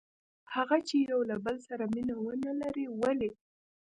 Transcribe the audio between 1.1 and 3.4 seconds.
له بل سره مینه ونه لري؟ ولې؟